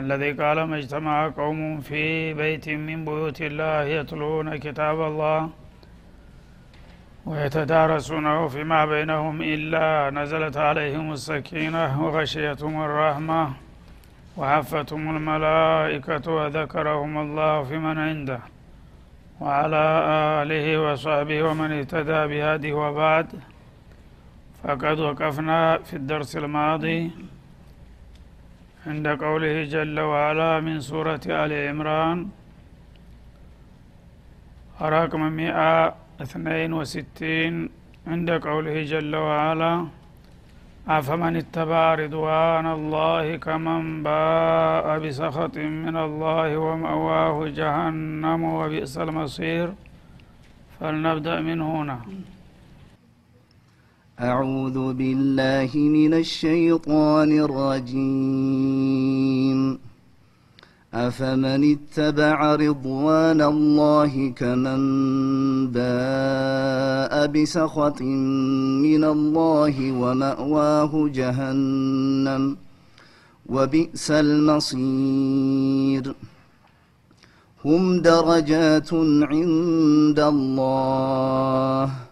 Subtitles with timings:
[0.00, 5.50] الذي قال ما اجتمع قوم في بيت من بيوت الله يتلون كتاب الله
[7.26, 13.52] ويتدارسونه فيما بينهم إلا نزلت عليهم السكينة وغشيتهم الرحمة
[14.36, 18.40] وحفتهم الملائكة وذكرهم الله في من عنده
[19.40, 19.84] وعلى
[20.42, 23.26] آله وصحبه ومن اهتدى بهذه وبعد
[24.64, 27.10] فقد وقفنا في الدرس الماضي
[28.86, 32.18] عند قوله جل وعلا من سورة آل عمران.
[34.82, 37.54] رقم مئة اثنين وستين.
[38.06, 39.86] عند قوله جل وعلا
[40.88, 49.68] أفمن اتبع رضوان الله كمن باء بسخط من الله ومأواه جهنم وبئس المصير.
[50.80, 51.98] فلنبدأ من هنا.
[54.22, 58.98] أعوذ بالله من الشيطان الرجيم.
[60.94, 64.82] أفمن اتبع رضوان الله كمن
[65.74, 68.02] باء بسخط
[68.86, 72.56] من الله ومأواه جهنم
[73.46, 76.14] وبئس المصير.
[77.64, 78.94] هم درجات
[79.32, 82.11] عند الله.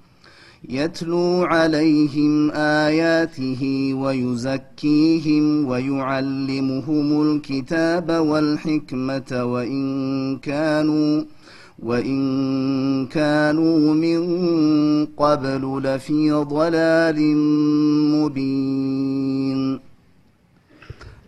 [0.69, 11.23] يتلو عليهم آياته ويزكيهم ويعلمهم الكتاب والحكمة وإن كانوا
[11.79, 14.21] وإن كانوا من
[15.05, 17.37] قبل لفي ضلال
[18.11, 19.90] مبين.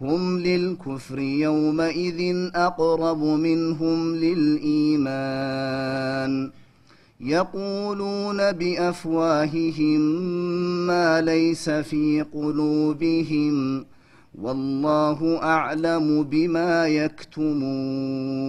[0.00, 5.60] هم للكفر يومئذ أقرب منهم للإيمان.
[7.20, 10.00] يقولون بأفواههم
[10.86, 13.84] ما ليس في قلوبهم
[14.42, 18.40] والله أعلم بما يكتمون.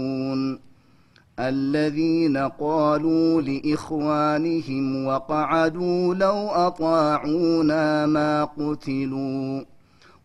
[1.39, 9.63] الذين قالوا لإخوانهم وقعدوا لو أطاعونا ما قتلوا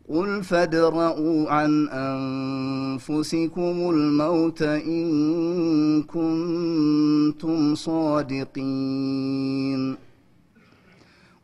[0.08, 9.16] قل فادرءوا عن أنفسكم الموت إن كنتم صادقين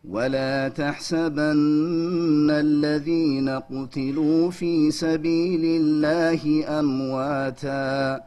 [0.08, 8.20] ولا تحسبن الذين قتلوا في سبيل الله أمواتا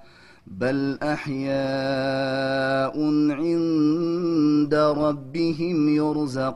[0.48, 3.00] بل أحياء
[3.32, 6.56] عند ربهم يرزقون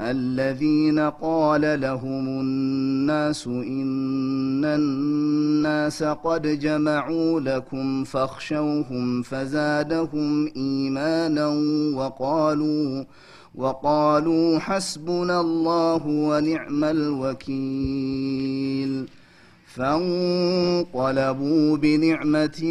[0.00, 11.46] الذين قال لهم الناس إن الناس قد جمعوا لكم فاخشوهم فزادهم إيمانا
[11.96, 13.04] وقالوا
[13.54, 18.44] وقالوا حسبنا الله ونعم الوكيل.
[19.74, 22.64] فانقلبوا بنعمة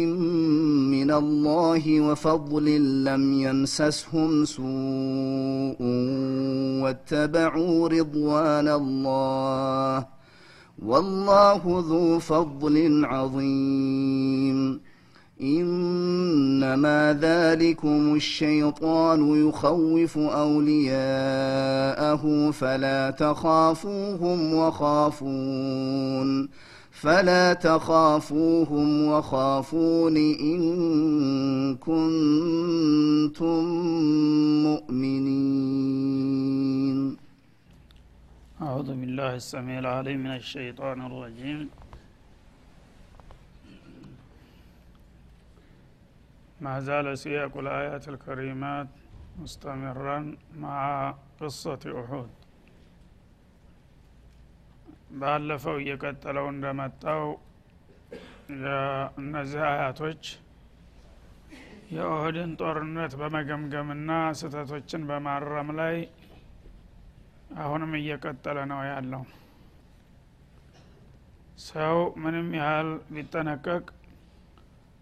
[0.90, 2.64] من الله وفضل
[3.04, 5.76] لم يمسسهم سوء
[6.82, 10.06] واتبعوا رضوان الله
[10.82, 14.80] والله ذو فضل عظيم.
[15.40, 20.94] إنما ذلكم الشيطان يخوف أولياءه
[22.50, 26.48] فلا تخافوهم وخافون.
[27.04, 30.60] فلا تخافوهم وخافون إن
[31.76, 33.64] كنتم
[34.68, 36.18] مؤمنين.
[38.62, 41.70] أعوذ بالله السميع العليم من الشيطان الرجيم.
[46.60, 48.88] ما زال سياق الآيات الكريمات
[49.42, 52.43] مستمرا مع قصة أحد.
[55.14, 57.24] ባለፈው እየቀጠለው እንደመጣው
[59.20, 60.22] እነዚህ አያቶች
[61.94, 65.96] የኦህድን ጦርነት በመገምገምና ስህተቶችን በማረም ላይ
[67.58, 69.24] አሁንም እየቀጠለ ነው ያለው።
[71.64, 73.84] ሰው ምንም ያህል ቢጠነቀቅ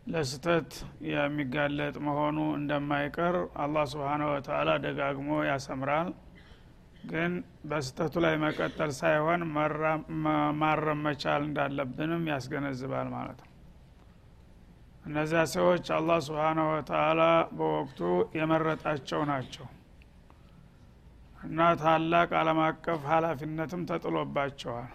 [0.06, 0.70] ለስተት
[1.10, 6.08] የሚጋለጥ መሆኑ እንደማይቀር አላህ ስብሓነ ወተአላ ደጋግሞ ያሰምራል
[7.02, 7.32] ግን
[7.70, 9.40] በስተቱ ላይ መቀጠል ሳይሆን
[10.60, 13.48] ማረም መቻል እንዳለብንም ያስገነዝባል ማለት ነው።
[15.06, 17.22] እነዚያ ሰዎች አላህ ስብሓነሁ ወተአላ
[17.56, 18.00] በወቅቱ
[18.38, 19.66] የመረጣቸው ናቸው
[21.42, 24.90] እና ታላቅ አለም አቀፍ ሀላፊነትም ተጥሎባቸዋል።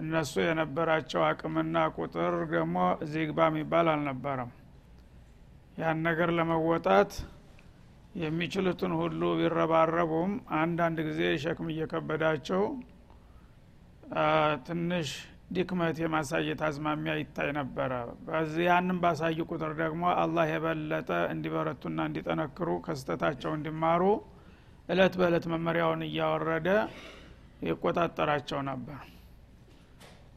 [0.00, 4.50] እነሱ የነበራቸው አቅምና ቁጥር ደግሞ እዚህ ግባ የሚባል አልነበረም።
[5.78, 7.10] ያን ነገር ለመወጣት
[8.16, 12.62] የሚችሉትን ሁሉ ቢረባረቡም አንዳንድ ጊዜ ሸክም እየከበዳቸው
[14.66, 15.08] ትንሽ
[15.56, 17.92] ድክመት የማሳየት አዝማሚያ ይታይ ነበረ።
[18.66, 24.02] ያንም ባሳዩ ቁጥር ደግሞ አላህ የበለጠ እንዲበረቱና እንዲጠነክሩ ከስተታቸው እንዲማሩ
[24.88, 26.68] እለት በእለት መመሪያውን እያወረደ
[27.68, 29.00] ይቆጣጠራቸው ነበር።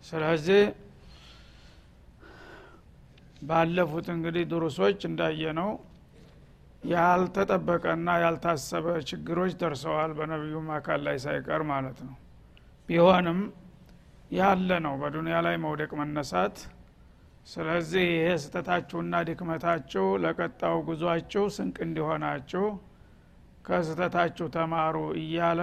[0.05, 0.61] ስለዚህ
[3.41, 5.69] ባለፉት እንግዲህ ድሩሶች እንዳየ ነው
[6.83, 12.15] ያልተጠበቀና ያልታሰበ ችግሮች ደርሰዋል በነቢዩም አካል ላይ ሳይቀር ማለት ነው።
[12.89, 13.39] ቢሆንም
[14.31, 16.57] ያለ ነው በዱንያ ላይ መውደቅ መነሳት
[17.47, 22.65] ስለዚህ ይሄ ስተታችሁና ድክመታችሁ ለቀጣው ጉዟችሁ ስንቅ እንዲሆናችሁ
[23.65, 25.61] ከስተታችሁ ተማሩ እያለ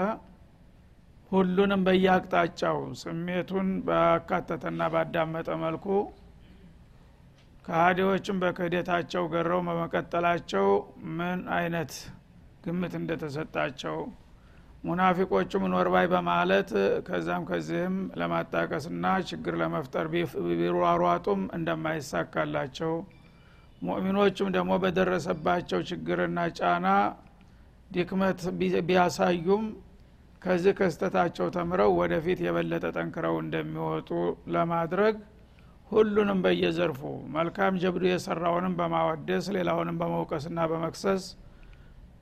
[1.32, 5.87] ሁሉንም በየአቅጣጫው ስሜቱን ባካተተና ባዳመጠ መልኩ
[7.66, 10.66] ከሀዲዎችም በክህደታቸው ገረው በመቀጠላቸው
[11.16, 11.92] ምን አይነት
[12.64, 13.96] ግምት እንደተሰጣቸው
[14.85, 16.70] ሙናፊቆቹም ኖርባይ በማለት
[17.06, 20.06] ከዛም ከዚህም ለማጣቀስና ችግር ለመፍጠር
[20.52, 22.92] ቢሯሯጡም እንደማይሳካላቸው
[23.82, 26.87] ሙእሚኖቹም ደግሞ በደረሰባቸው ችግርና ጫና
[27.90, 28.40] ድክመት
[28.88, 29.64] ቢያሳዩም
[30.42, 34.11] ከዚህ ከስተታቸው ተምረው ወደፊት የበለጠ ጠንክረው እንደሚወጡ
[34.54, 35.16] ለማድረግ
[35.90, 37.00] ሁሉንም በየዘርፉ
[37.37, 41.25] መልካም ጀብዱ የሰራውንም በማወደስ ሌላውንም በመውቀስና በመክሰስ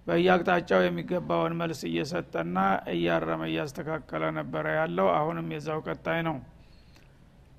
[0.07, 2.57] በየአቅጣጫው የሚገባውን መልስ እየሰጠና
[2.95, 6.37] እያረመ እያስተካከለ ነበረ ያለው። አሁንም የዛው ቀጣይ ነው።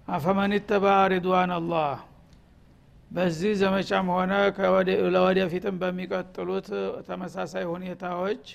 [0.08, 1.96] አፈመን ተባ ሪድዋን አላህ።
[3.12, 4.32] በዚህ ዘመቻም ሆነ
[5.16, 6.70] ለወደፊትም በሚቀጥሉት
[7.08, 8.46] ተመሳሳይ ሁኔታዎች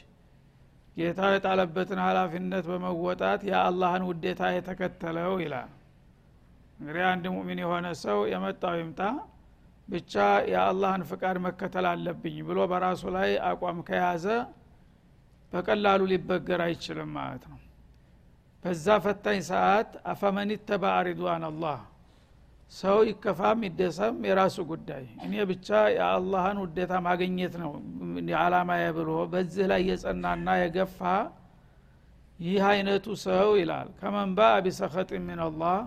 [0.96, 5.70] ጌታ የጣለበትን ሀላፊነት በመወጣት የአላህን ውዴታ የተከተለው ይላል
[6.80, 9.00] እንግዲህ አንድ ሙእሚን የሆነ ሰው የመጣው ይምጣ
[9.88, 10.14] ብቻ
[10.50, 14.26] የአላህን ፍቃድ መከተል አለብኝ ብሎ በራሱ ላይ አቋም ከያዘ
[15.52, 17.58] በቀላሉ ሊበገር አይችልም ማለት ነው።
[18.64, 21.78] በዛ ፈታኝ ሰዓት አፈመን ተባአ ሪድዋን አላህ
[22.72, 27.72] ሰው ይከፋም ይደሰም የራሱ ጉዳይ። እኔ ብቻ የአላህን ውዴታ ማግኘት ነው
[28.40, 31.00] አላማ ብሎ በዚህ ላይ የጸናና የገፋ
[32.38, 35.78] ይህ አይነቱ ሰው ይላል። ከመንባ ቢሰኸጥ ሚንላህ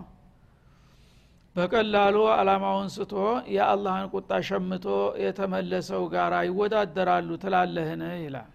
[1.56, 3.14] በቀላሉ አላማውን ስቶ
[3.56, 4.86] የአላህን ቁጣ ሸምቶ
[5.24, 8.02] የተመለሰው ጋር ይወዳደራሉ ትላለህን?
[8.24, 8.52] ይላል።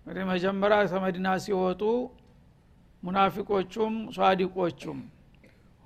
[0.00, 1.82] እንግዲህ መጀመሪያ ከመዲና ሲወጡ
[3.02, 4.98] ሙናፊቆቹም ሷዲቆቹም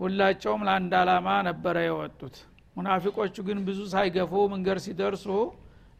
[0.00, 2.36] ሁላቸውም ለአንድ አላማ ነበረ የወጡት።
[2.76, 5.26] ሙናፊቆቹ ግን ብዙ ሳይገፉ መንገድ ሲደርሱ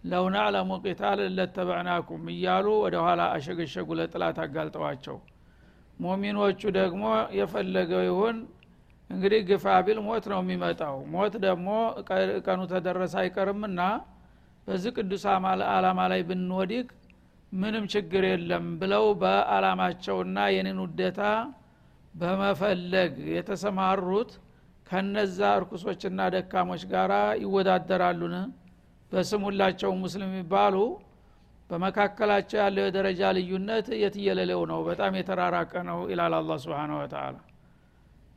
[0.05, 5.17] ለውናዕለሙ ቂታል ለተበዕናኩም እያሉ ወደ ኋላ አሸገሸጉ ለጥላት አጋልጠዋቸው።
[5.99, 7.05] ሙሚኖቹ ደግሞ
[7.39, 8.37] የፈለገው ይሁን
[9.11, 11.69] እንግዲህ ግፋ ቢል ሞት ነው የሚመጣው። ሞት ደግሞ
[12.47, 13.81] ቀኑ ተደረሰ አይቀርምና
[14.67, 15.23] በዚህ ቅዱስ
[15.75, 16.89] አላማ ላይ ብንወዲቅ
[17.53, 21.21] ምንም ችግር የለም ብለው በአላማቸውና የኔን ውደታ
[22.15, 24.31] በመፈለግ የተሰማሩት
[24.87, 27.11] ከነዛ እርኩሶችና ደካሞች ጋር
[27.43, 28.35] ይወዳደራሉን?
[29.13, 30.77] በስም ሁላቸው ሙስሊም የሚባሉ
[31.71, 34.81] በመካከላቸው ያለው የደረጃ ልዩነት የትየለሌው ነው?
[34.89, 37.37] በጣም የተራራቀ ነው ይላል አላ ስብን ወተላ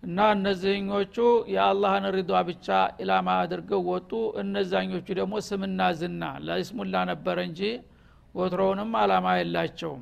[0.03, 1.15] እና እነዚህኞቹ
[1.53, 2.67] የአላህን ሪዷ ብቻ
[3.01, 7.62] ኢላማ አድርገው ወጡ። እነዛኞቹ ደግሞ ስምና ዝና ለስሙላ ነበረ እንጂ
[8.36, 10.01] ወትሮውንም አላማ የላቸውም።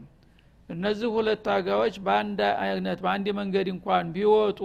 [0.69, 4.61] እነዚህ ሁለት አጋዎች በአንድ አይነት በአንድ መንገድ እንኳን ቢወጡ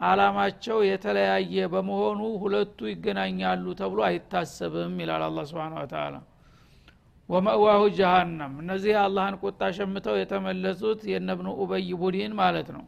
[0.00, 6.14] አላማቸው የተለያየ በመሆኑ ሁለቱ ይገናኛሉ ተብሎ አይታሰብም ይላል አላ ስብን ተላ
[7.28, 12.84] ወመእዋሁ ጀሃነም እነዚህ የአላህን ቁጣ ሸምተው የተመለሱት የነብኑ ኡበይ ቡድን ማለት ነው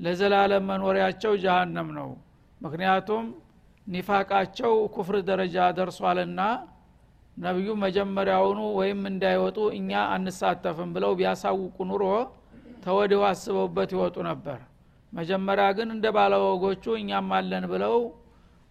[0.00, 2.10] ለዘላለም መኖሪያቸው ጀሃነም ነው።
[2.60, 3.24] ምክንያቱም
[3.86, 6.40] ኒፋቃቸው ኩፍር ደረጃ ደርሷልና
[7.36, 12.04] ነቢዩ መጀመሪያውኑ ወይም እንዳይወጡ እኛ አንሳተፍም ብለው ቢያሳውቁ ኑሮ
[12.84, 14.58] ተወዲው አስበውበት ይወጡ ነበር።
[15.12, 17.96] መጀመሪያ ግን እንደ ባለወጎቹ እኛም አለን ብለው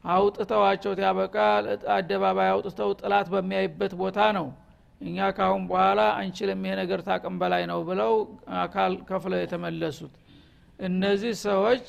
[0.04, 1.36] አውጥተዋቸው ያበቃ
[1.96, 4.48] አደባባይ አውጥተው ጥላት በሚያይበት ቦታ ነው።
[5.02, 8.14] እኛ ካሁን በኋላ አንችልም ይሄ ነገር ታቅም በላይ ነው ብለው
[8.62, 10.14] አካል ከፍለው የተመለሱት
[10.80, 11.86] እነዚህ ሰዎች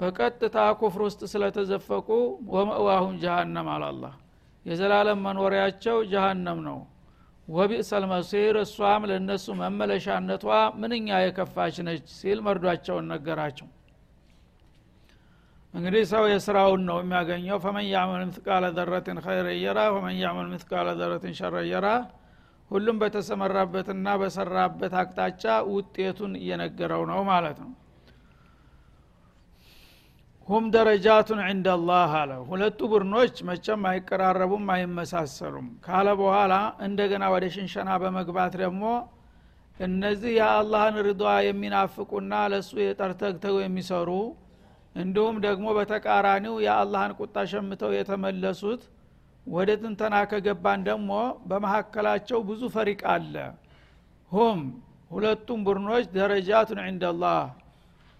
[0.00, 2.08] በቀጥታ ኩፍር ውስጥ ስለተዘፈቁ
[2.52, 4.12] ወመእዋሁም ጀሃነም አላላህ
[4.66, 6.78] የዘላለም መኖሪያቸው ጀሃነም ነው።
[7.48, 10.44] ወቢእሰል መሲር እሷም ለእነሱ መመለሻነቷ
[10.80, 13.68] ምንኛ የከፋች ነች ሲል መርዷቸውን ነገራቸው።
[15.74, 21.34] እንግዲህ ሰው የስራውን ነው የሚያገኘው። ፈመን ያዕመል ምትቃለ ዘረትን ኸይረ የራ ወመን ያዕመል ምትቃለ ዘረትን
[21.38, 21.86] ሸረ የራ
[22.70, 27.70] ሁሉም በተሰመራበትና በሰራበት አቅጣጫ ውጤቱን እየነገረው ነው ማለት ነው
[30.48, 36.54] ሁም ደረጃቱን ዕንደላህ አለ። ሁለቱ ቡድኖች መቸም አይቀራረቡም አይመሳሰሉም። ካለ በኋላ
[36.86, 38.84] እንደገና ወደ ሽንሸና በመግባት ደግሞ
[39.80, 44.10] እነዚህ የአላህን ርዷ የሚናፍቁና ለእሱ የጠርተግተው የሚሰሩ
[44.94, 48.82] እንዲሁም ደግሞ በተቃራኒው የአላህን ቁጣ ሸምተው የተመለሱት
[49.46, 51.12] ወደ ትንተና ከገባን ደግሞ
[51.50, 53.34] በመካከላቸው ብዙ ፈሪቅ አለ።
[54.32, 54.60] ሁም
[55.10, 57.40] ሁለቱም ቡድኖች ደረጃቱን ዕንደላህ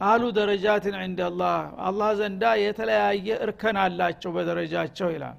[0.02, 1.56] አሉ ደረጃትን ዕንደላህ
[1.88, 5.38] አላህ ዘንዳ የተለያየ እርከን አላቸው በደረጃቸው ይላል።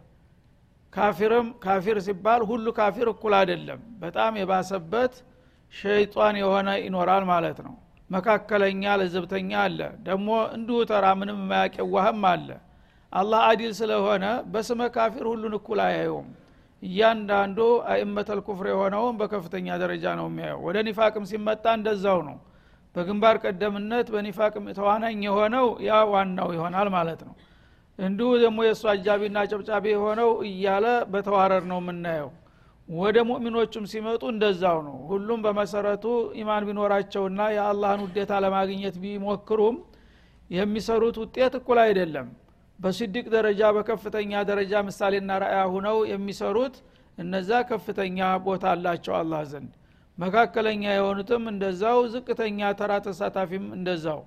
[0.93, 5.13] ካፊርም ካፊር ሲባል ሁሉ ካፊር እኩል አይደለም። በጣም የባሰበት
[5.73, 7.75] ሸይጧን የሆነ ይኖራል ማለት ነው።
[8.09, 10.27] መካከለኛ ለዘብተኛ አለ። ደግሞ
[10.57, 12.49] እንዲሁ ተራ ምንም የማያቄዋህም አለ።
[13.13, 16.29] አላህ አዲል ስለሆነ በስመ ካፊር ሁሉን እኩል አያየውም።
[16.83, 17.59] እያንዳንዱ
[17.91, 22.37] አይመተል ኩፍር የሆነውን በከፍተኛ ደረጃ ነው የሚያየው። ወደ ኒፋቅም ሲመጣ እንደዛው ነው
[22.95, 27.33] በግንባር ቀደምነት በኒፋቅ ተዋናኝ የሆነው ያ ዋናው ይሆናል ማለት ነው።
[27.99, 32.29] እንዲሁ ደግሞ የእሱ አጃቢና ጨብጫቢ የሆነው እያለ በተዋረድ ነው የምናየው።
[32.89, 36.05] ወደ ሙእሚኖቹም ሲመጡ እንደዛው ነው። ሁሉም በመሰረቱ
[36.39, 39.77] ኢማን ቢኖራቸውና የአላህን ውዴታ ለማግኘት ቢሞክሩም
[40.49, 42.27] የሚሰሩት ውጤት እኩል አይደለም።
[42.79, 46.75] በስድቅ ደረጃ በከፍተኛ ደረጃ ምሳሌና ራእያ ሁነው የሚሰሩት
[47.17, 49.71] እነዛ ከፍተኛ ቦታ አላቸው አላህ ዘንድ
[50.17, 54.19] መካከለኛ የሆኑትም እንደዛው ዝቅተኛ ተራ ተሳታፊም እንደዛው።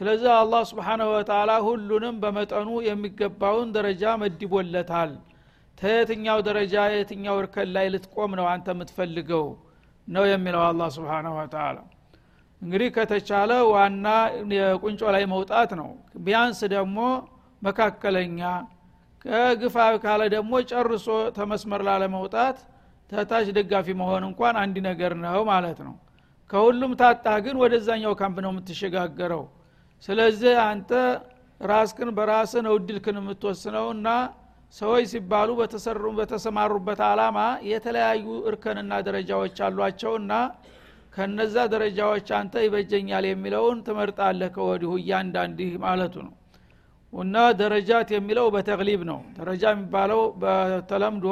[0.00, 5.12] ስለዚህ አላህ ስብሓንሁ ወተላ ሁሉንም በመጠኑ የሚገባውን ደረጃ መድቦለታል።
[5.78, 9.46] ተየትኛው ደረጃ የትኛው እርከን ላይ ልትቆም ነው አንተ የምትፈልገው
[10.08, 11.76] ነው የሚለው አላህ ስብሓንሁ ወተላ
[12.62, 14.06] እንግዲህ ከተቻለ ዋና
[14.56, 15.88] የቁንጮ ላይ መውጣት ነው።
[16.24, 16.98] ቢያንስ ደግሞ
[17.62, 18.40] መካከለኛ
[19.24, 21.06] ከግፋ ካለ ደግሞ ጨርሶ
[21.38, 22.58] ተመስመር ላለመውጣት
[23.10, 25.94] ተታች ደጋፊ መሆን እንኳን አንድ ነገር ነው ማለት ነው።
[26.50, 29.42] ከሁሉም ታጣ ግን ወደዛኛው ካምፕ ነው የምትሸጋገረው።
[30.02, 30.90] ስለዚህ አንተ
[31.60, 34.08] ራስክን በራስ ነው እድልክን የምትወስነው እና
[34.74, 35.48] ሰዎች ሲባሉ
[36.18, 37.38] በተሰማሩበት አላማ
[37.70, 40.32] የተለያዩ እርከንና ደረጃዎች አሏቸውና
[41.14, 46.34] ከነዛ ደረጃዎች አንተ ይበጀኛል የሚለውን ትመርጣለህ ከወዲሁ እያንዳንዲህ ማለቱ ነው።
[47.12, 51.26] እና ደረጃት የሚለው በተግሊብ ነው። ደረጃ የሚባለው በተለምዶ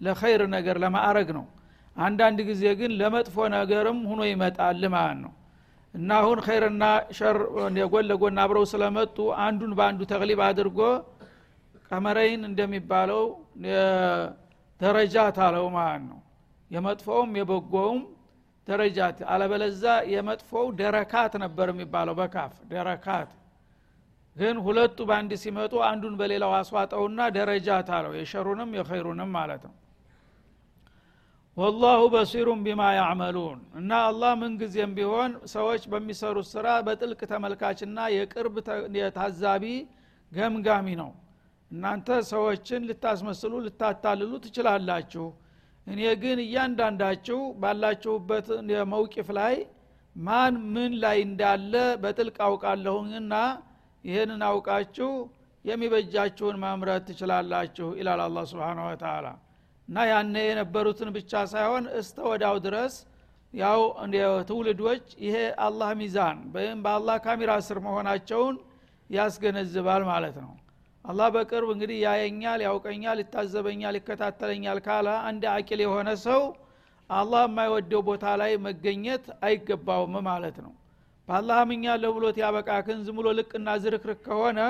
[0.00, 1.44] ለኸይር ነገር ለማዕረግ ነው።
[1.96, 5.32] አንዳንድ ጊዜ ግን ለመጥፎ ነገርም ሁኖ ይመጣል ማለት ነው።
[5.94, 6.84] እና አሁን ኸይርና
[7.18, 7.36] ሸር
[7.88, 10.78] ጎን ለጎን አብረው ስለመጡ አንዱን በአንዱ ተቅሊብ አድርጎ
[11.90, 13.22] ቀመረይን እንደሚባለው
[14.80, 16.18] ደረጃት አለው ማለት ነው።
[16.70, 18.00] የመጥፎውም የበጎውም
[18.68, 23.30] ደረጃት አለበለዛ የመጥፎው ደረካት ነበር የሚባለው በካፍ ደረካት።
[24.36, 29.74] ግን ሁለቱ በአንድ ሲመጡ አንዱን በሌላው አስዋጠውና ደረጃት አለው የሸሩንም የኸይሩንም ማለት ነው
[31.56, 38.54] ወላሁ በሲሩን ቢማ ያዕመሉን እና አላህ ምንጊዜም ቢሆን ሰዎች በሚሰሩት ስራ በጥልቅ ተመልካችና የቅርብ
[38.98, 39.64] የታዛቢ
[40.32, 41.10] ገምጋሚ ነው።
[41.70, 45.26] እናንተ ሰዎችን ልታስመስሉ ልታታልሉ ትችላላችሁ።
[45.86, 48.48] እኔ ግን እያንዳንዳችሁ ባላችሁበት
[48.92, 49.54] መውቂፍ ላይ
[50.16, 53.34] ማን ምን ላይ እንዳለ በጥልቅ አውቃለሁኝና
[54.04, 55.10] ይህንን አውቃችሁ
[55.64, 59.26] የሚበጃችሁን መምረት ትችላላችሁ ይላል አላ ስብን ወተላ
[59.90, 62.94] እና ያነ የነበሩትን ብቻ ሳይሆን እስተ ወዳው ድረስ
[63.54, 63.80] ያው
[64.48, 68.56] ትውልዶች ይሄ አላህ ሚዛን ወይም በአላህ ካሜራ ስር መሆናቸውን
[69.10, 70.52] ያስገነዝባል ማለት ነው።
[71.04, 76.42] አላህ በቅርብ እንግዲህ ያየኛል ያውቀኛል ይታዘበኛል ይከታተለኛል ካለ አንድ አቂል የሆነ ሰው
[77.10, 80.72] አላህ የማይወደው ቦታ ላይ መገኘት አይገባውም ማለት ነው።
[81.28, 84.60] በአላህ አምኛለሁ ብሎት ያበቃክን ዝም ብሎ ልቅና ዝርክርክ ከሆነ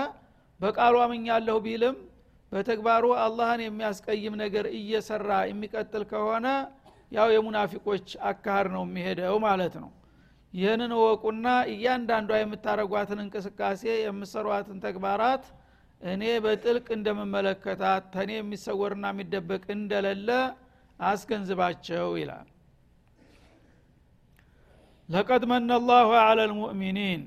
[0.61, 1.97] በቃሉ አምኛለሁ ቢልም
[2.52, 6.47] በተግባሩ አላህን የሚያስቀይም ነገር እየሰራ የሚቀጥል ከሆነ
[7.12, 9.90] ያው የሙናፊቆች አካሃር ነው የሚሄደው ማለት ነው።
[10.52, 15.45] ይህንን እወቁና እያንዳንዷ የምታረጓትን እንቅስቃሴ የምሰሯትን ተግባራት
[16.00, 20.28] እኔ በጥልቅ እንደምመለከታት ተኔ የሚሰወርና የሚደበቅ እንደሌለ
[21.00, 22.49] አስገንዝባቸው ይላል።
[25.09, 27.23] ለቀድ መነ ላሁ አላ ልሙእሚኒን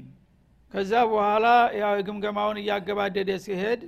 [0.73, 1.47] ከዛ በኋላ
[1.79, 3.81] ያው ግምገማውን እያገባደደ ሲሄድ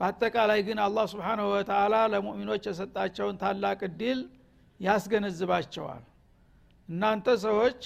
[0.00, 4.20] በአጠቃላይ ግን አላህ ስብሓንሁ ወተላ ለሙእሚኖች የሰጣቸውን ታላቅ እድል
[4.80, 6.04] ያስገነዝባቸዋል።
[6.88, 7.80] እናንተ ሰዎች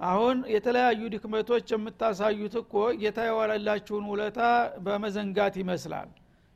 [0.00, 4.40] አሁን የተለያዩ ድክመቶች የምታሳዩት እኮ ጌታ የዋለላችሁን ውለታ
[4.86, 6.08] በመዘንጋት ይመስላል።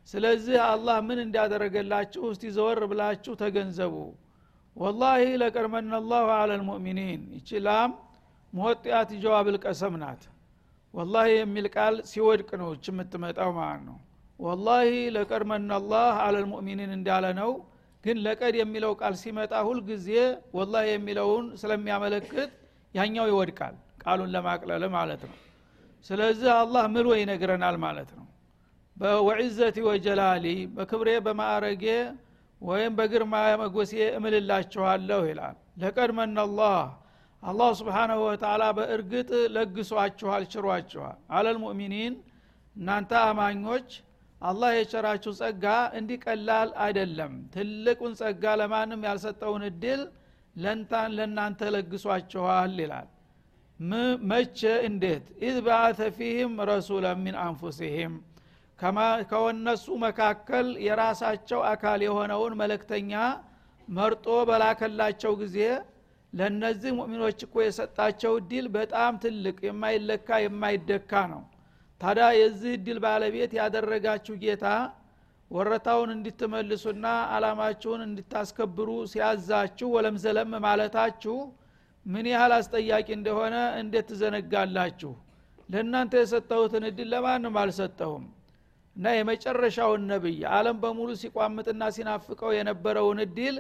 [0.09, 3.95] ስለዚህ አላህ ምን እንዳደረገላችሁ እስቲ ዘወር ብላችሁ ተገንዘቡ።
[4.77, 7.91] ወላሂ ለቀድመና ላሁ አላ ልሙእሚኒን ይቺ ላም
[8.53, 10.23] መወጥያት ጀዋብ ልቀሰም ናት።
[10.95, 13.97] ወላሂ የሚል ቃል ሲወድቅ ነው እች የምትመጣው ማለት ነው
[14.41, 17.51] ወላሂ ለቀድመና ላህ አላ ልሙእሚኒን እንዳለ ነው።
[18.05, 20.09] ግን ለቀድ የሚለው ቃል ሲመጣ ሁልጊዜ
[20.57, 22.51] ወላሂ የሚለውን ስለሚያመለክት
[22.95, 25.37] ያኛው ይወድቃል ቃሉን ለማቅለል ማለት ነው።
[26.07, 28.27] ስለዚህ አላህ ምሎ ይነግረናል ማለት ነው።
[28.97, 30.45] በወዕዘቲ ወጀላሊ
[30.75, 31.85] በክብሬ በማዕረጌ
[32.61, 36.77] ወይም በግርማ መጎሴ እምልላችኋለሁ ይላል። ለቀድ መናላህ
[37.43, 42.15] አላህ ስብሓናሁ ወተላ በእርግጥ ለግሷችኋል ችሯችኋል። አለልሙእሚኒን
[42.77, 43.89] እናንተ አማኞች
[44.45, 45.65] አላህ የቸራችሁ ጸጋ
[45.99, 50.01] እንዲህ ቀላል አይደለም። ትልቁን ጸጋ ለማንም ያልሰጠውን እድል
[50.57, 53.09] ለንታን ለእናንተ ለግሷችኋል ይላል።
[54.31, 55.25] መቼ እንዴት?
[55.45, 58.15] إذ بعث فيهم رسولا من أنفسهم።
[59.31, 63.13] ከወነሱ መካከል የራሳቸው አካል የሆነውን መልክተኛ
[63.89, 65.59] መርጦ በላከላቸው ጊዜ
[66.33, 71.43] ለእነዚህ ሙእሚኖች እኮ የሰጣቸው እድል በጣም ትልቅ የማይለካ የማይደካ ነው
[72.01, 74.67] ታዲያ የዚህ እድል ባለቤት ያደረጋችሁ ጌታ
[75.51, 81.37] ወረታውን እንድትመልሱና አላማችሁን እንድታስከብሩ ሲያዛችሁ ወለም ዘለም ማለታችሁ
[82.07, 85.13] ምን ያህል አስጠያቂ እንደሆነ እንዴት ትዘነጋላችሁ?
[85.69, 88.25] ለእናንተ የሰጠሁትን እድል ለማንም አልሰጠሁም።
[88.97, 93.57] እና የመጨረሻውን ነብይ አለም በሙሉ ሲቋምጥና ሲናፍቀው የነበረውን እድል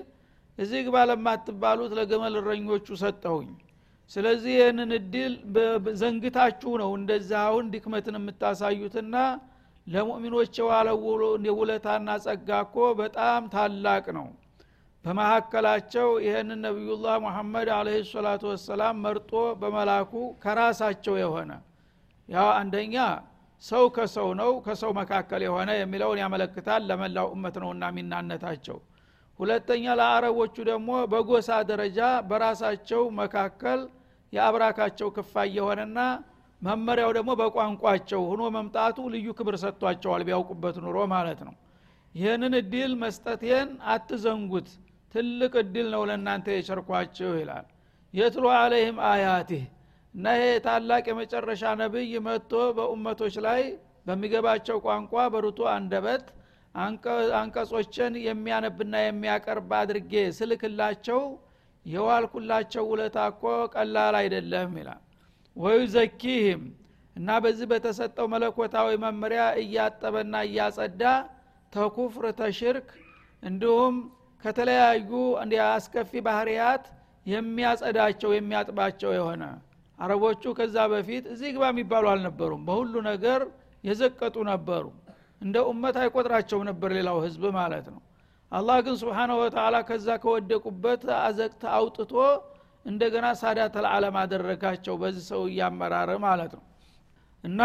[0.58, 3.48] እዚህ ግባ ለማትባሉት ለገመል እረኞቹ ሰጠሁኝ
[4.10, 5.34] ስለዚህ ይህንን እድል
[6.00, 9.16] ዘንግታችሁ ነው እንደዚህ አሁን ድክመትን የምታሳዩትና
[9.86, 10.98] ለሙእሚኖች የዋለው
[11.58, 14.26] ውለታና ጸጋ እኮ በጣም ታላቅ ነው።
[15.04, 20.12] በመካከላቸው ይህንን ነቢዩላህ ሙሐመድ አለህ ሰላቱ ወሰላም መርጦ በመላኩ
[20.44, 21.50] ከራሳቸው የሆነ
[22.28, 22.96] ያው አንደኛ
[23.64, 28.78] ሰው ከሰው ነው ከሰው መካከል የሆነ የሚለውን ያመለክታል። ለመላው እመት ነውና የሚናነታቸው
[29.38, 33.80] ሁለተኛ ለአረቦቹ ደግሞ በጎሳ ደረጃ በራሳቸው መካከል
[34.32, 35.98] የአብራካቸው ክፋይ የሆነና
[36.62, 41.54] መመሪያው ደግሞ በቋንቋቸው ሆኖ መምጣቱ ልዩ ክብር ሰጥቷቸዋል ቢያውቁበት ኑሮ ማለት ነው።
[42.14, 44.68] ይህንን እድል መስጠቴን አትዘንጉት
[45.14, 47.66] ትልቅ እድል ነው ለእናንተ የቸርኳችሁ ይላል።
[48.14, 49.64] የትሎ አለህም አያቲህ
[50.14, 53.62] እና ይሄ ታላቅ የመጨረሻ ነብይ መጥቶ በኡመቶች ላይ
[54.06, 56.24] በሚገባቸው ቋንቋ በርቱ አንደበት
[56.74, 61.20] አንቀጾችን የሚያነብና የሚያቀርብ አድርጌ ስልክላቸው
[61.86, 63.42] የዋልኩላቸው ውለታ እኮ
[63.74, 65.02] ቀላል አይደለም ይላል።
[65.56, 66.62] ወዩዘኪህም
[67.16, 71.02] እና በዚህ በተሰጠው መለኮታዊ መመሪያ እያጠበና እያጸዳ
[71.72, 72.88] ተኩፍር ተሽርክ
[73.42, 73.94] እንዲሁም
[74.44, 75.10] ከተለያዩ
[75.68, 76.84] አስከፊ ባህርያት
[77.26, 79.44] የሚያጸዳቸው የሚያጥባቸው የሆነ
[79.98, 83.40] አረቦቹ ከዛ በፊት እዚህ ግባ የሚባሉ አልነበሩም። በሁሉ ነገር
[83.84, 84.84] የዘቀጡ ነበሩ
[85.40, 88.00] እንደ ኡመት አይቆጥራቸውም ነበር ሌላው ህዝብ ማለት ነው።
[88.52, 92.12] አላህ ግን ስብሓናሁ ወተላ ከዛ ከወደቁበት አዘቅት አውጥቶ
[92.86, 96.64] እንደገና ሳዳት ልዓለም አደረጋቸው በዚህ ሰው እያመራረ ማለት ነው።
[97.44, 97.60] እና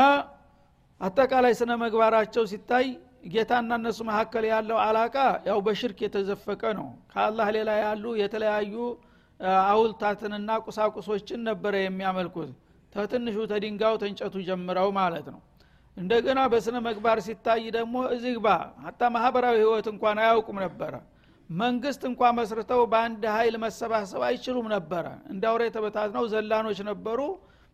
[1.02, 2.88] አጠቃላይ ስነ መግባራቸው ሲታይ
[3.32, 5.16] ጌታና እነሱ መካከል ያለው አላቃ
[5.48, 8.74] ያው በሽርክ የተዘፈቀ ነው። ከአላህ ሌላ ያሉ የተለያዩ
[9.68, 12.50] አውልታትንና ቁሳቁሶችን ነበረ የሚያመልኩት።
[12.94, 15.42] ተትንሹ ተድንጋው ተንጨቱ ጀምረው ማለት ነው
[16.00, 18.48] እንደገና በስነ መግባር ሲታይ ደግሞ እዚግባ
[18.84, 20.94] ሀታ ማህበራዊ ህይወት እንኳን አያውቁም ነበረ።
[21.50, 27.20] መንግስት እንኳ መስርተው በአንድ ኃይል መሰባሰብ አይችሉም ነበረ። እንደ አውሬ የተበታትነው ዘላኖች ነበሩ።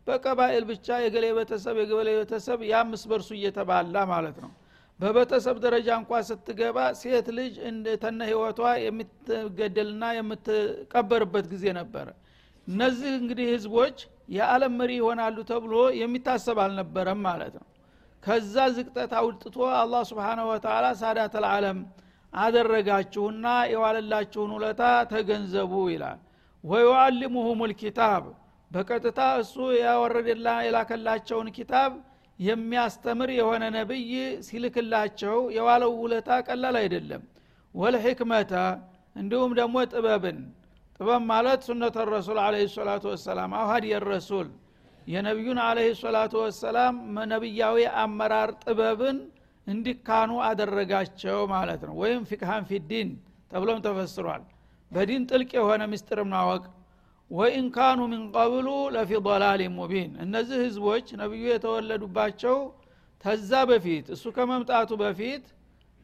[0.08, 4.52] በቀባኤል ብቻ የገሌ ቤተሰብ የገሌ ቤተሰብ የአምስት በርሱ እየተባላ ማለት ነው።
[5.00, 7.54] በቤተሰብ ደረጃ እንኳ ስትገባ ሴት ልጅ
[8.04, 12.08] ተነ ህይወቷ የምትገደልና የምትቀበርበት ጊዜ ነበረ።
[12.68, 13.98] እነዚህ እንግዲህ ህዝቦች
[14.36, 17.66] የዓለም መሪ ይሆናሉ ተብሎ የሚታሰብ አልነበረም ማለት ነው
[18.26, 21.80] ከዛ ዝቅጠት አውጥቶ አላህ ስብሓንሁ ወተላ ሳዳት ልዓለም
[22.34, 26.20] አደረጋችሁና የዋለላችሁን ውለታ ተገንዘቡ ይላል።
[26.64, 28.24] ወዩአሊሙሁም ልኪታብ
[28.72, 31.92] በቀጥታ እሱ ያወረደላ የላከላቸውን ኪታብ
[32.40, 34.10] የሚያስተምር የሆነ ነብይ
[34.48, 37.24] ሲልክላቸው የዋለው ውለታ ቀላል አይደለም።
[37.76, 38.54] ወልሕክመተ
[39.16, 40.40] እንዲሁም ደግሞ ጥበብን።
[41.00, 44.50] ጥበብ ማለት ሱነተ ረሱል አለ ሰላቱ ወሰላም አውሀድ የረሱል
[45.08, 46.96] የነቢዩን አለህ ሰላቱ ወሰላም
[47.32, 49.18] ነቢያዊ አመራር ጥበብን
[49.68, 53.10] እንዲካኑ አደረጋቸው ማለት ነው። ወይም ፊቅሃን ፊዲን
[53.52, 54.44] ተብሎም ተፈስሯል።
[54.92, 56.64] በዲን ጥልቅ የሆነ ምስጢር ማወቅ
[57.32, 62.58] ወኢን ካኑ ምን ቀብሉ ለፊ ضላል ሙቢን። እነዚህ ህዝቦች ነቢዩ የተወለዱባቸው
[63.26, 65.46] ተዛ በፊት እሱ ከመምጣቱ በፊት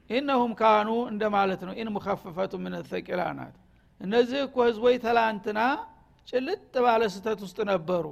[0.09, 3.21] إنهم كانوا እንደ ማለት ነው። إن مخففة من ثقيلة
[4.01, 5.59] እነዚህ እኮ ህዝቦች ተላንትና
[6.27, 8.05] ጭልጥ ባለ ስተት ውስጥ ነበሩ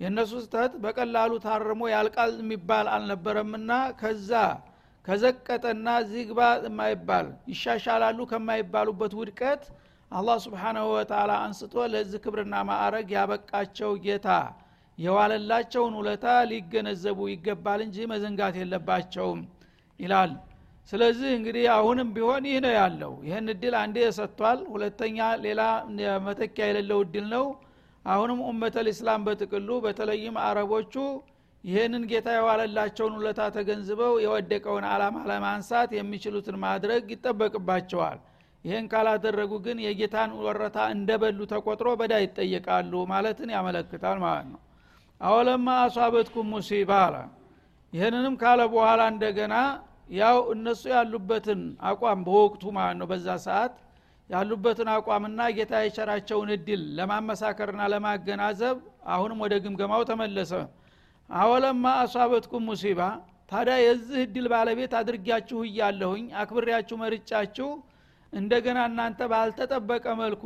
[0.00, 4.32] የእነሱ ስተት በቀላሉ ታርሞ ያልቃል የሚባል አልነበረምና ከዛ
[5.06, 9.62] ከዘቀጠና ዚግባ የማይባል ይሻሻላሉ ከማይባሉበት ውድቀት
[10.10, 14.28] አላህ سبحانه وتعالى አንስቶ ለዚህ ክብርና ማዕረግ ያበቃቸው ጌታ
[14.98, 19.40] የዋለላቸውን ውለታ ሊገነዘቡ ይገባል እንጂ መዘንጋት የለባቸውም
[20.00, 20.30] ይላል።
[20.92, 25.62] ስለዚህ እንግዲህ አሁንም ቢሆን ይህ ነው ያለው። ይህን እድል አንዴ ሰጥቷል። ሁለተኛ ሌላ
[26.26, 27.44] መተኪያ የሌለው እድል ነው
[28.06, 30.94] አሁንም ኡመተል ኢስላም በጥቅሉ በተለይም አረቦቹ
[31.64, 38.18] ይህንን ጌታ የዋለላቸውን ውለታ ተገንዝበው የወደቀውን አላማ ለማንሳት የሚችሉትን ማድረግ ይጠበቅባቸዋል።
[38.64, 44.60] ይህን ካላደረጉ ግን የጌታን ወረታ እንደበሉ ተቆጥሮ በዳ ይጠየቃሉ ማለትን ያመለክታል ማለት ነው።
[45.20, 47.16] አወለማ አሷበትኩም ሙሲባ አለ።
[47.92, 49.54] ይህንንም ካለ በኋላ እንደገና
[50.16, 53.74] ያው እነሱ ያሉበትን አቋም በወቅቱ ማለት ነው በዛ ሰዓት
[54.30, 58.76] ያሉበትን አቋምና ጌታ የቸራቸውን እድል ለማመሳከርና ለማገናዘብ
[59.14, 60.52] አሁንም ወደ ግምገማው ተመለሰ።
[61.30, 63.00] አወለማ አሷበትኩም ሙሲባ
[63.50, 67.68] ታዲያ የዚህ እድል ባለቤት አድርጊያችሁ እያለሁኝ አክብሬያችሁ መርጫችሁ
[68.32, 70.44] እንደገና እናንተ ባልተጠበቀ መልኩ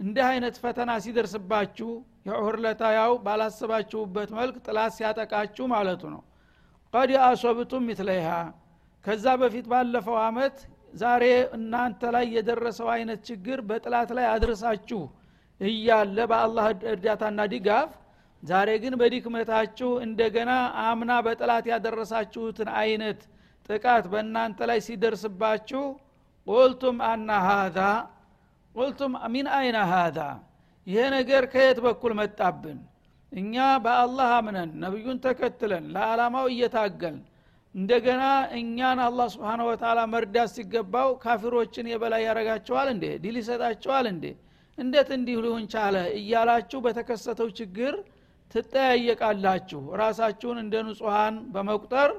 [0.00, 1.90] እንዲህ አይነት ፈተና ሲደርስባችሁ
[2.28, 6.22] የዑህርለታ ያው ባላሰባችሁበት መልክ ጥላት ሲያጠቃችሁ ማለቱ ነው።
[6.94, 8.28] ቀድ አሶብቱም ሚትለይሃ
[9.04, 10.56] ከዛ በፊት ባለፈው አመት
[10.94, 11.24] ዛሬ
[11.56, 15.00] እናንተ ላይ የደረሰው አይነት ችግር በጥላት ላይ አድርሳችሁ
[15.60, 17.90] እያለ በአላህ እርዳታና ድጋፍ
[18.42, 20.52] ዛሬ ግን በዲክመታችሁ እንደገና
[20.84, 23.20] አምና በጥላት ያደረሳችሁትን አይነት
[23.68, 25.82] ጥቃት በእናንተ ላይ ሲደርስባችሁ
[26.46, 27.78] قلتم أنى هذا
[28.74, 30.18] قلتم من أين هذا
[30.86, 32.78] ይሄ ነገር ከየት በኩል መጣብን?
[33.32, 33.54] እኛ
[33.84, 37.16] በአላህ አምነን ነቢዩን ተከትለን ለዓላማው እየታገልን
[37.74, 38.24] እንደገና
[38.58, 43.04] እኛን አላህ سبحانه وتعالى መርዳት ሲገባው ካፊሮችን የበላይ ያረጋቸዋል እንዴ?
[43.22, 44.24] ድል ይሰጣቸዋል እንዴ?
[44.78, 47.94] እንዴት እንዲህ ሊሆን ቻለ እያላችሁ በተከሰተው ችግር
[48.50, 52.10] ትጠያየቃላችሁ። ራሳችሁን እንደ ንጹሐን በመቁጠር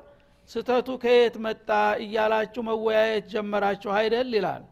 [0.50, 1.70] ስተቱ ከየት መጣ
[2.04, 4.63] እያላችሁ መወያየት ጀመራችሁ አይደል ይላል።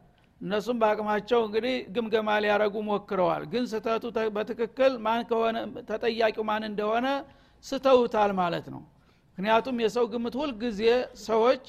[0.42, 4.04] እነሱም በአቅማቸው እንግዲህ ግምገማ ሊያረጉ ሞክረዋል። ግን ስተቱ
[4.36, 5.58] በትክክል ማን ከሆነ
[5.90, 7.08] ተጠያቂው ማን እንደሆነ
[7.66, 8.82] ስተውታል ማለት ነው
[9.38, 10.82] ምክንያቱም የሰው ግምት ሁልጊዜ
[11.24, 11.64] ሰዎች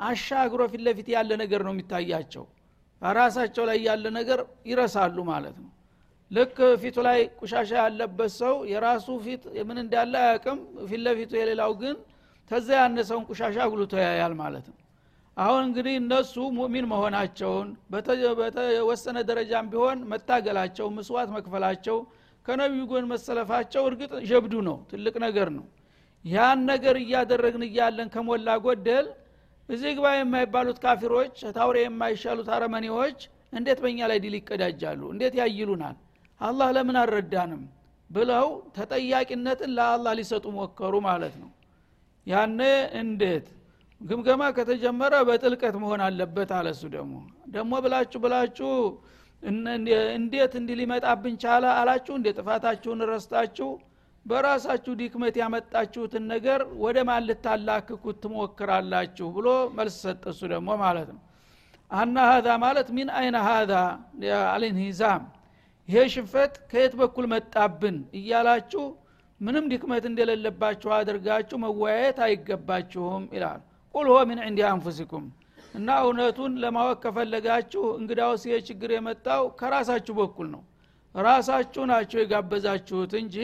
[0.00, 2.44] አሻግሮ ፊት ለፊት ያለ ነገር ነው የሚታያቸው።
[3.02, 5.70] በራሳቸው ላይ ያለ ነገር ይረሳሉ ማለት ነው።
[6.30, 11.96] ልክ ፊቱ ላይ ቁሻሻ ያለበት ሰው የራሱ ፊት ምን እንዳለ አያቅም ፊት ለፊቱ የሌላው ግን
[12.50, 14.76] ተዛ ያነሰውን ቁሻሻ ጉልቶ ያያል ማለት ነው።
[15.36, 21.98] አሁን እንግዲህ እነሱ ሙእሚን መሆናቸውን በተወሰነ ደረጃም ቢሆን መታገላቸው ምስዋት መክፈላቸው
[22.46, 25.64] ከነቢዩ ጎን መሰለፋቸው እርግጥ ጀብዱ ነው ትልቅ ነገር ነው
[26.26, 29.06] ያን ነገር እያደረግን እያለን ከሞላ ጎደል
[29.68, 33.18] እዚህ ግባ የማይባሉት ካፊሮች ታውሬ የማይሻሉት አረመኔዎች
[33.52, 35.00] እንዴት በእኛ ላይ ድል ይቀዳጃሉ?
[35.14, 35.96] እንዴት ያይሉናል?
[36.40, 37.62] አላህ ለምን አልረዳንም?
[38.10, 41.50] ብለው ተጠያቂነትን ለአላህ ሊሰጡ ሞከሩ ማለት ነው።
[42.26, 42.60] ያነ
[43.00, 43.46] እንዴት?
[44.00, 47.14] ግምገማ ከተጀመረ በጥልቀት መሆን አለበት አለ እሱ ደግሞ።
[47.48, 48.70] ደግሞ ብላችሁ ብላችሁ
[50.16, 52.12] እንዴት እንዲህ ሊመጣብን ቻለ አላችሁ?
[52.18, 53.68] እንደ ጥፋታችሁን ረስታችሁ
[54.26, 61.20] በራሳችሁ ዲክመት ያመጣችሁትን ነገር ወደ ማን ልታላክኩት ትሞክራላችሁ ብሎ መልስ ሰጠ። ደግሞ ማለት ነው።
[61.90, 63.72] አና ሀዛ ማለት ሚን አይነ ሀዛ
[64.48, 65.24] አልንሂዛም
[65.88, 68.84] ይሄ ሽንፈት ከየት በኩል መጣብን እያላችሁ
[69.40, 73.60] ምንም ድክመት እንደሌለባችሁ አድርጋችሁ መወያየት አይገባችሁም ይላል።
[73.94, 75.26] ቁል ሆ ምን ዕንዲ አንፉሲኩም።
[75.74, 80.62] እና እውነቱን ለማወቅ ከፈለጋችሁ እንግዳውስ ይሄ ችግር የመጣው ከራሳችሁ በኩል ነው።
[81.14, 83.36] ራሳችሁ ናቸው የጋበዛችሁት እንጂ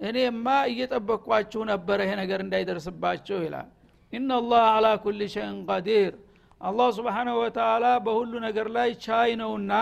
[0.00, 3.68] እኔማ እየጠበቅኳችሁ ነበረ ይሄ ነገር እንዳይደርስባቸው ይላል
[4.12, 6.12] ኢናላህ አላ ኩል ሸይን ቀዲር
[6.60, 9.72] አላህ ስብሓናሁ ወተላ በሁሉ ነገር ላይ ቻይ ነውና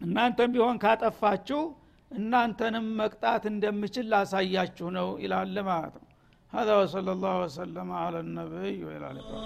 [0.00, 1.62] እናንተም ቢሆን ካጠፋችሁ
[2.10, 6.06] እናንተንም መቅጣት እንደምችል ላሳያችሁ ነው ይላል ማለት ነው
[6.52, 9.42] هذا وصلى الله وسلم على النبي وإلى اللقاء